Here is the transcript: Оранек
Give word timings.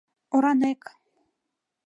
Оранек 0.35 0.81